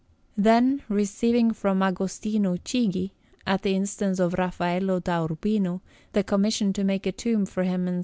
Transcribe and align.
Then, 0.35 0.81
receiving 0.89 1.51
from 1.53 1.83
Agostino 1.83 2.57
Chigi, 2.57 3.11
at 3.45 3.61
the 3.61 3.75
instance 3.75 4.17
of 4.19 4.33
Raffaello 4.33 4.99
da 4.99 5.23
Urbino, 5.23 5.83
the 6.13 6.23
commission 6.23 6.73
to 6.73 6.83
make 6.83 7.05
a 7.05 7.11
tomb 7.11 7.45
for 7.45 7.61
him 7.61 7.87
in 7.87 7.97
S. 7.99 7.99